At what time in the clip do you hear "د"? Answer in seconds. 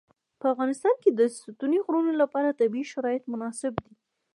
1.13-1.21